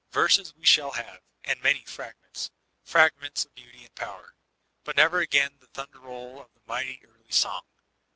[0.09, 2.49] Verses we shall have,— and mamy fragments,—
[2.91, 4.33] frag ments of beauty and power;
[4.83, 7.61] but never again the thunder roll of the mighty early song.